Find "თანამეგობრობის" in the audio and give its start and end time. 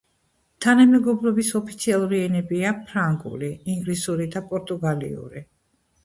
0.65-1.49